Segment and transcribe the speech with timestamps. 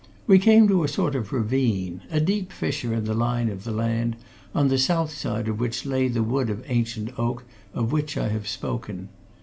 [0.25, 3.71] We came to a sort of ravine, a deep fissure in the line of the
[3.71, 4.15] land,
[4.55, 7.43] on the south side of which lay the wood of ancient oak
[7.75, 9.09] of which I have spoken.